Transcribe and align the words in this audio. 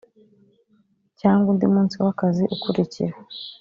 cyangwa 1.19 1.47
undi 1.51 1.65
munsi 1.73 1.95
w 2.03 2.05
akazi 2.13 2.43
ukurikira 2.55 3.15